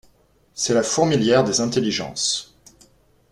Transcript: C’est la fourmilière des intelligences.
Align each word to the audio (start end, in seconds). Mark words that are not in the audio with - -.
C’est 0.55 0.73
la 0.73 0.81
fourmilière 0.81 1.43
des 1.43 1.61
intelligences. 1.61 2.57